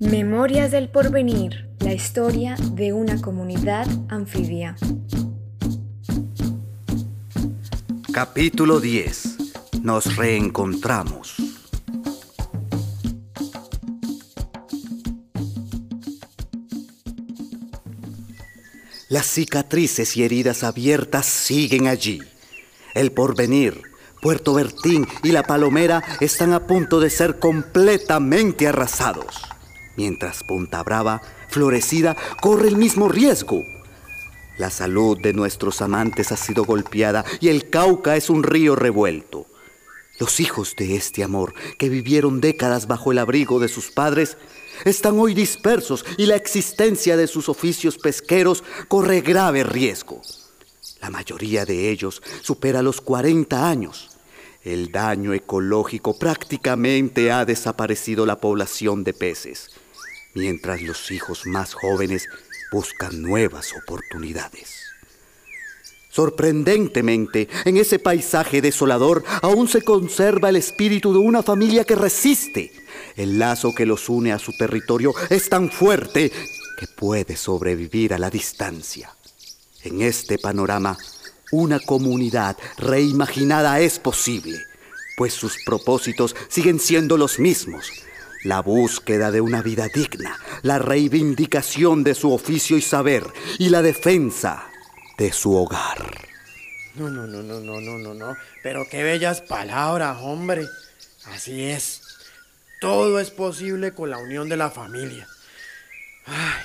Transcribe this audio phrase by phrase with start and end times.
[0.00, 4.76] Memorias del Porvenir, la historia de una comunidad anfibia.
[8.12, 9.82] Capítulo 10.
[9.82, 11.34] Nos reencontramos.
[19.08, 22.20] Las cicatrices y heridas abiertas siguen allí.
[22.94, 23.82] El porvenir,
[24.22, 29.57] Puerto Bertín y la Palomera están a punto de ser completamente arrasados.
[29.98, 33.64] Mientras Punta Brava, florecida, corre el mismo riesgo.
[34.56, 39.46] La salud de nuestros amantes ha sido golpeada y el Cauca es un río revuelto.
[40.20, 44.36] Los hijos de este amor, que vivieron décadas bajo el abrigo de sus padres,
[44.84, 50.22] están hoy dispersos y la existencia de sus oficios pesqueros corre grave riesgo.
[51.00, 54.10] La mayoría de ellos supera los 40 años.
[54.62, 59.70] El daño ecológico prácticamente ha desaparecido la población de peces,
[60.34, 62.28] mientras los hijos más jóvenes
[62.70, 64.88] buscan nuevas oportunidades.
[66.10, 72.72] Sorprendentemente, en ese paisaje desolador aún se conserva el espíritu de una familia que resiste.
[73.14, 76.32] El lazo que los une a su territorio es tan fuerte
[76.78, 79.14] que puede sobrevivir a la distancia.
[79.84, 80.96] En este panorama,
[81.52, 84.58] una comunidad reimaginada es posible,
[85.16, 87.90] pues sus propósitos siguen siendo los mismos.
[88.44, 93.24] La búsqueda de una vida digna, la reivindicación de su oficio y saber
[93.58, 94.64] y la defensa
[95.18, 96.28] de su hogar.
[96.94, 98.36] No, no, no, no, no, no, no, no.
[98.62, 100.66] Pero qué bellas palabras, hombre.
[101.26, 102.02] Así es.
[102.80, 105.26] Todo es posible con la unión de la familia.
[106.26, 106.62] Ay,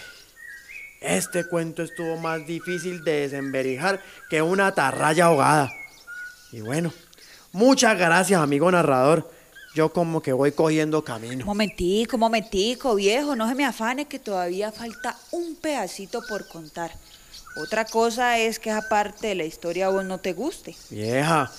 [1.02, 5.72] este cuento estuvo más difícil de desemberijar que una atarraya ahogada.
[6.52, 6.94] Y bueno,
[7.52, 9.30] muchas gracias, amigo narrador.
[9.74, 11.46] Yo como que voy cogiendo camino.
[11.46, 16.92] Momentico, momentico, viejo, no se me afane que todavía falta un pedacito por contar.
[17.56, 20.76] Otra cosa es que esa parte de la historia a vos no te guste.
[20.90, 21.52] Vieja,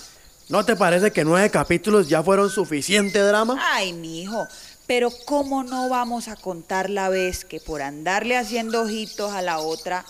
[0.49, 3.61] ¿no te parece que nueve capítulos ya fueron suficiente drama?
[3.61, 4.47] Ay, mijo,
[4.87, 9.59] pero ¿cómo no vamos a contar la vez que por andarle haciendo ojitos a la
[9.59, 10.05] otra,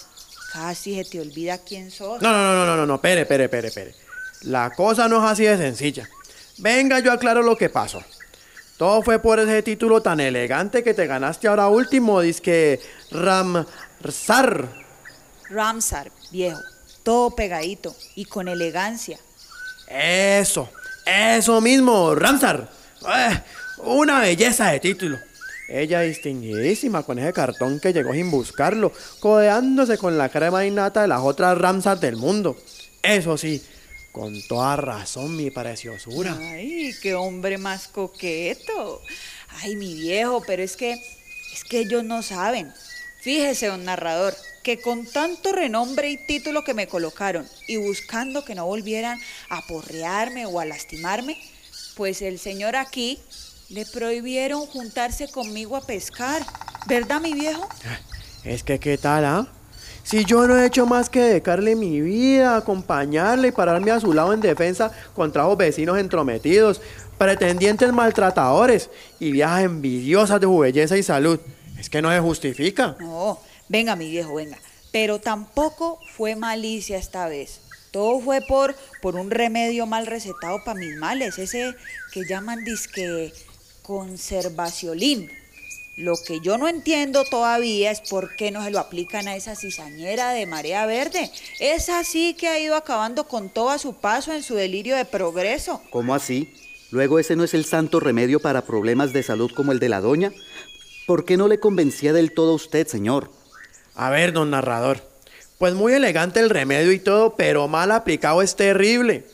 [0.53, 2.21] casi se te olvida quién sos?
[2.21, 3.95] No, no, no, no, no, no, pere, pere, pere, pere.
[4.41, 6.07] La cosa no es así de sencilla.
[6.57, 8.03] Venga, yo aclaro lo que pasó.
[8.77, 14.69] Todo fue por ese título tan elegante que te ganaste ahora último, que Ramsar.
[15.49, 16.59] Ramsar, viejo,
[17.03, 19.17] todo pegadito y con elegancia.
[19.87, 20.69] Eso,
[21.05, 22.69] eso mismo, Ramsar.
[23.07, 23.41] Eh,
[23.77, 25.17] una belleza de título.
[25.67, 31.07] Ella distinguidísima con ese cartón que llegó sin buscarlo, codeándose con la crema innata de
[31.07, 32.57] las otras Ramsar del mundo.
[33.01, 33.63] Eso sí,
[34.15, 36.37] con toda razón mi preciosura.
[36.39, 39.01] Ay, qué hombre más coqueto.
[39.61, 42.73] Ay, mi viejo, pero es que, es que ellos no saben.
[43.19, 44.33] Fíjese, don narrador,
[44.63, 49.67] que con tanto renombre y título que me colocaron y buscando que no volvieran a
[49.67, 51.37] porrearme o a lastimarme,
[51.97, 53.19] pues el señor aquí
[53.67, 56.41] le prohibieron juntarse conmigo a pescar.
[56.87, 57.67] ¿Verdad, mi viejo?
[58.45, 59.51] Es que, ¿qué tal, ah?
[60.05, 64.13] Si yo no he hecho más que dedicarle mi vida, acompañarle y pararme a su
[64.13, 66.79] lado en defensa contra los vecinos entrometidos,
[67.17, 71.39] pretendientes maltratadores y viejas envidiosas de su belleza y salud.
[71.79, 72.95] Es que no se justifica.
[72.99, 74.59] No, venga, mi viejo, venga.
[74.91, 77.61] Pero tampoco fue malicia esta vez.
[77.89, 81.73] Todo fue por, por un remedio mal recetado para mis males, ese
[82.11, 83.33] que llaman disque
[83.81, 85.31] conservaciolín.
[85.97, 89.55] Lo que yo no entiendo todavía es por qué no se lo aplican a esa
[89.55, 91.31] cizañera de marea verde.
[91.61, 95.05] Es así que ha ido acabando con todo a su paso en su delirio de
[95.05, 95.81] progreso.
[95.91, 96.53] ¿Cómo así?
[96.91, 100.01] Luego ese no es el santo remedio para problemas de salud como el de la
[100.01, 100.33] doña.
[101.07, 103.31] ¿Por qué no le convencía del todo a usted, señor?
[103.95, 105.01] A ver, don narrador.
[105.57, 109.25] Pues muy elegante el remedio y todo, pero mal aplicado es terrible.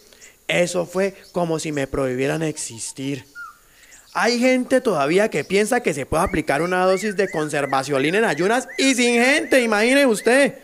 [0.47, 3.25] Eso fue como si me prohibieran existir.
[4.13, 8.67] Hay gente todavía que piensa que se puede aplicar una dosis de conservación en ayunas
[8.77, 10.59] y sin gente, imagine usted.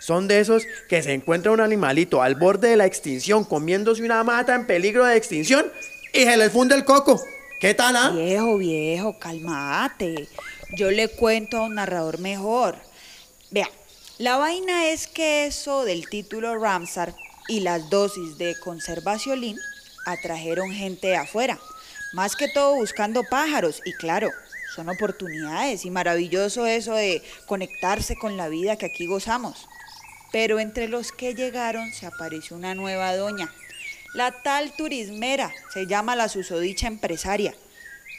[0.00, 4.22] Son de esos que se encuentra un animalito al borde de la extinción comiéndose una
[4.22, 5.64] mata en peligro de extinción
[6.12, 7.22] y se les funde el coco.
[7.58, 8.10] ¿Qué tal, ah?
[8.10, 10.28] Viejo, viejo, calmate.
[10.76, 12.76] Yo le cuento a un narrador mejor.
[13.50, 13.70] Vea,
[14.18, 17.14] la vaina es que eso del título Ramsar
[17.48, 19.40] y las dosis de conservación
[20.04, 21.58] atrajeron gente de afuera
[22.12, 24.30] más que todo buscando pájaros y claro,
[24.74, 29.68] son oportunidades y maravilloso eso de conectarse con la vida que aquí gozamos.
[30.32, 33.52] Pero entre los que llegaron se apareció una nueva doña,
[34.14, 37.54] la tal turismera, se llama la susodicha empresaria.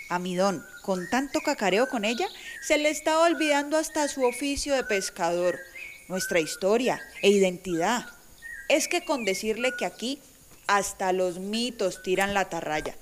[0.10, 2.28] A mi don, con tanto cacareo con ella,
[2.62, 5.60] se le estaba olvidando hasta su oficio de pescador,
[6.08, 8.06] nuestra historia e identidad.
[8.68, 10.20] Es que con decirle que aquí
[10.68, 12.96] hasta los mitos tiran la tarraya,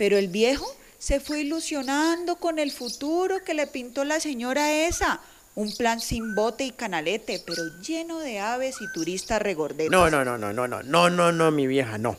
[0.00, 0.64] pero el viejo
[0.96, 5.20] se fue ilusionando con el futuro que le pintó la señora esa.
[5.54, 9.90] Un plan sin bote y canalete, pero lleno de aves y turistas regordetas.
[9.90, 12.16] No, no, no, no, no, no, no, no, no, mi vieja, no.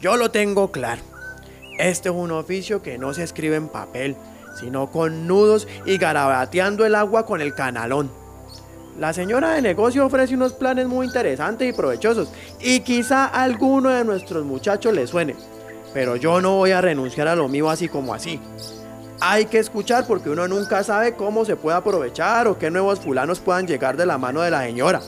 [0.00, 1.02] Yo lo tengo claro.
[1.78, 4.16] Este es un oficio que no se escribe en papel,
[4.58, 8.10] sino con nudos y garabateando el agua con el canalón.
[8.98, 13.90] La señora de negocio ofrece unos planes muy interesantes y provechosos, y quizá a alguno
[13.90, 15.36] de nuestros muchachos le suene,
[15.94, 18.38] pero yo no voy a renunciar a lo mío así como así.
[19.20, 23.40] Hay que escuchar porque uno nunca sabe cómo se puede aprovechar o qué nuevos fulanos
[23.40, 25.00] puedan llegar de la mano de la señora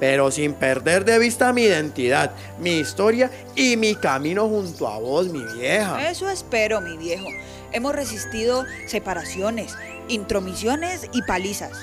[0.00, 5.28] pero sin perder de vista mi identidad, mi historia y mi camino junto a vos,
[5.28, 6.08] mi vieja.
[6.08, 7.26] Eso espero, mi viejo.
[7.72, 9.76] Hemos resistido separaciones,
[10.08, 11.78] intromisiones y palizas.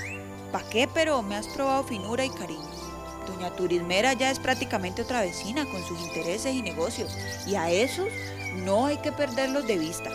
[0.52, 0.88] ¿Pa' qué?
[0.94, 2.75] Pero me has probado finura y cariño.
[3.26, 7.16] Doña Turismera ya es prácticamente otra vecina con sus intereses y negocios.
[7.48, 8.08] Y a esos
[8.64, 10.10] no hay que perderlos de vista.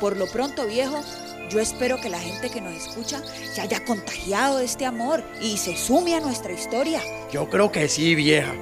[0.00, 1.00] Por lo pronto, viejo,
[1.48, 3.22] yo espero que la gente que nos escucha
[3.52, 7.00] se haya contagiado de este amor y se sume a nuestra historia.
[7.30, 8.52] Yo creo que sí, vieja.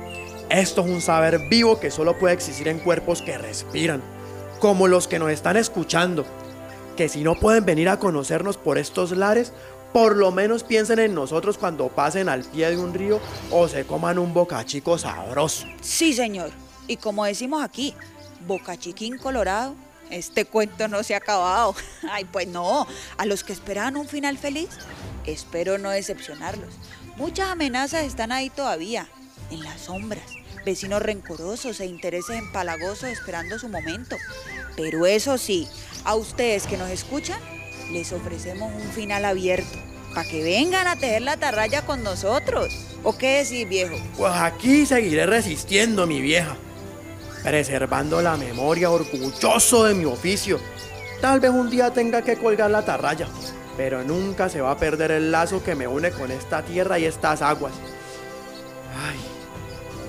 [0.51, 4.03] Esto es un saber vivo que solo puede existir en cuerpos que respiran,
[4.59, 6.27] como los que nos están escuchando.
[6.97, 9.53] Que si no pueden venir a conocernos por estos lares,
[9.93, 13.21] por lo menos piensen en nosotros cuando pasen al pie de un río
[13.51, 15.67] o se coman un bocachico sabroso.
[15.81, 16.51] Sí, señor.
[16.87, 17.95] Y como decimos aquí,
[18.47, 19.75] bocachiquín colorado
[20.11, 21.75] este cuento no se ha acabado.
[22.11, 24.69] Ay, pues no, a los que esperaban un final feliz,
[25.25, 26.75] espero no decepcionarlos.
[27.17, 29.09] Muchas amenazas están ahí todavía,
[29.51, 30.31] en las sombras,
[30.65, 34.17] vecinos rencorosos e intereses empalagosos esperando su momento.
[34.77, 35.69] Pero eso sí,
[36.05, 37.41] a ustedes que nos escuchan,
[37.91, 39.79] les ofrecemos un final abierto,
[40.15, 42.87] para que vengan a tejer la tarraya con nosotros.
[43.03, 43.97] ¿O qué decir, viejo?
[44.17, 46.57] Pues aquí seguiré resistiendo, mi vieja
[47.43, 50.59] preservando la memoria, orgulloso de mi oficio.
[51.21, 53.27] Tal vez un día tenga que colgar la tarraya,
[53.77, 57.05] pero nunca se va a perder el lazo que me une con esta tierra y
[57.05, 57.73] estas aguas.
[59.07, 59.19] Ay,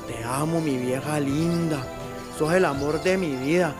[0.07, 1.85] te amo, mi vieja linda.
[2.37, 3.75] Sos el amor de mi vida.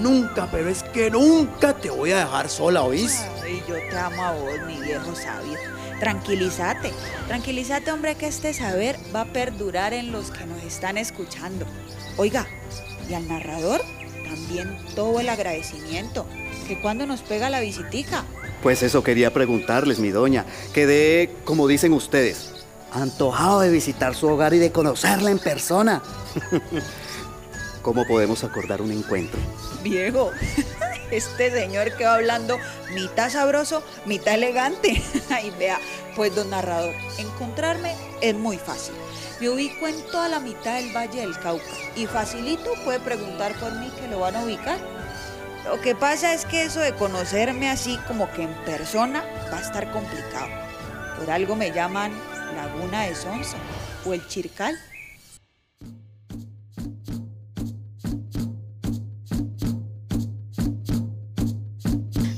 [0.00, 3.22] Nunca, pero es que nunca te voy a dejar sola, ¿oís?
[3.42, 5.58] Ay, yo te amo a vos, mi viejo sabio.
[6.00, 6.92] Tranquilízate,
[7.28, 11.66] tranquilízate, hombre, que este saber va a perdurar en los que nos están escuchando.
[12.16, 12.46] Oiga,
[13.08, 13.80] y al narrador
[14.24, 16.26] también todo el agradecimiento,
[16.66, 18.24] que cuando nos pega la visitica.
[18.62, 20.44] Pues eso quería preguntarles, mi doña.
[20.72, 22.52] Quedé, como dicen ustedes,
[22.92, 26.02] antojado de visitar su hogar y de conocerla en persona.
[27.82, 29.40] ¿Cómo podemos acordar un encuentro?
[29.82, 30.30] Viejo,
[31.10, 32.58] este señor que va hablando
[32.94, 35.02] mitad sabroso, mitad elegante.
[35.30, 35.78] Ay, vea,
[36.14, 38.94] pues don narrador, encontrarme es muy fácil.
[39.40, 41.64] Me ubico en toda la mitad del Valle del Cauca
[41.96, 44.78] y facilito puede preguntar por mí que lo van a ubicar.
[45.64, 49.62] Lo que pasa es que eso de conocerme así como que en persona va a
[49.62, 50.48] estar complicado.
[51.18, 52.12] Por algo me llaman
[52.54, 53.56] Laguna de Sonsa
[54.04, 54.78] o el Chircal.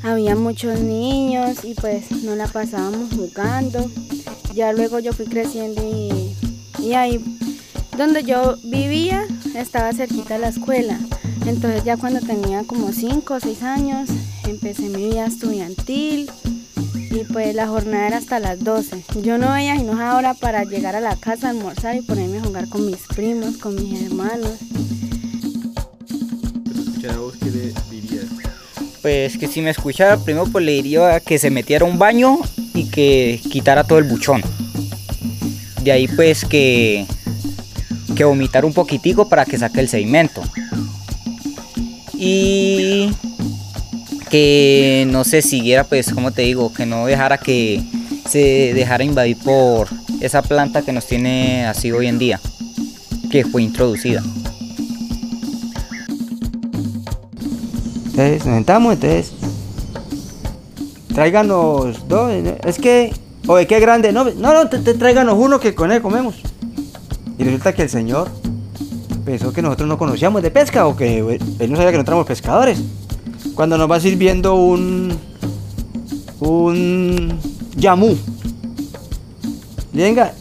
[0.05, 3.91] Había muchos niños y pues no la pasábamos jugando.
[4.55, 5.83] Ya luego yo fui creciendo
[6.79, 7.25] y ahí
[7.97, 11.01] donde yo vivía estaba cerquita de la escuela.
[11.47, 14.11] Entonces ya cuando tenía como 5 o 6 años
[14.47, 16.31] empecé mi vida estudiantil
[16.95, 19.05] y pues la jornada era hasta las 12.
[19.23, 22.69] Yo no veía sino ahora para llegar a la casa almorzar y ponerme a jugar
[22.69, 24.53] con mis primos, con mis hermanos.
[27.01, 28.54] ¿Qué le dirías?
[29.05, 32.39] Pues que si me escuchara primero pues le diría que se metiera a un baño
[32.73, 34.43] y que quitara todo el buchón
[35.85, 37.07] de ahí pues que,
[38.17, 40.43] que vomitar un poquitico para que saque el sedimento.
[42.15, 43.11] Y
[44.31, 47.83] que no se siguiera pues como te digo, que no dejara que
[48.27, 49.89] se dejara invadir por
[50.21, 52.41] esa planta que nos tiene así hoy en día,
[53.31, 54.23] que fue introducida.
[58.15, 59.33] Entonces nos sentamos, entonces
[61.13, 62.33] tráiganos dos,
[62.65, 63.13] es que
[63.47, 64.13] Oye, qué grande.
[64.13, 66.37] No, no, no te, tráiganos uno que con él comemos.
[67.39, 68.29] Y resulta que el señor
[69.25, 72.27] pensó que nosotros no conocíamos de pesca o que él no sabía que no éramos
[72.27, 72.81] pescadores.
[73.55, 75.15] Cuando nos va sirviendo un.
[76.41, 77.39] un.
[77.77, 78.17] yamú.
[79.93, 80.33] Venga,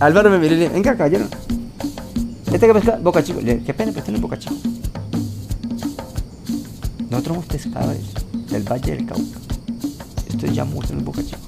[0.00, 1.26] Álvaro me mire, venga, caballero.
[2.52, 3.38] Este que pesca, boca chico.
[3.40, 4.56] Qué pena, pero este no es boca chico.
[7.10, 8.00] Nosotros somos pescadores.
[8.50, 9.38] del Valle del Cauca.
[10.28, 11.38] Esto ya muestra en Boca Chico.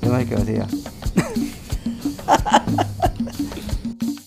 [0.00, 0.64] ¿Qué más hay que decir?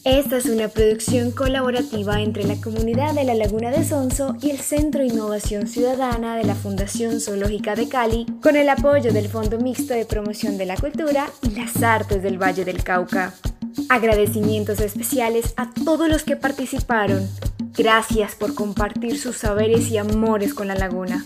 [0.03, 4.59] Esta es una producción colaborativa entre la comunidad de la Laguna de Sonso y el
[4.59, 9.93] Centro Innovación Ciudadana de la Fundación Zoológica de Cali, con el apoyo del Fondo Mixto
[9.93, 13.33] de Promoción de la Cultura y las Artes del Valle del Cauca.
[13.89, 17.29] Agradecimientos especiales a todos los que participaron.
[17.77, 21.25] Gracias por compartir sus saberes y amores con la laguna.